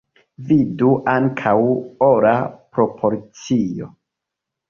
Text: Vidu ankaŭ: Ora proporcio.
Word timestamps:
Vidu 0.51 0.87
ankaŭ: 1.15 1.51
Ora 2.07 2.33
proporcio. 2.77 3.93